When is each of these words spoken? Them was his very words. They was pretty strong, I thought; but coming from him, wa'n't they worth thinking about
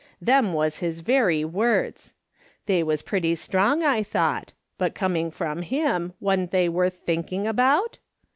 Them 0.19 0.53
was 0.53 0.77
his 0.79 1.01
very 1.01 1.45
words. 1.45 2.15
They 2.65 2.81
was 2.81 3.03
pretty 3.03 3.35
strong, 3.35 3.83
I 3.83 4.01
thought; 4.01 4.51
but 4.79 4.95
coming 4.95 5.29
from 5.29 5.61
him, 5.61 6.13
wa'n't 6.19 6.49
they 6.49 6.67
worth 6.67 6.97
thinking 7.05 7.45
about 7.45 7.99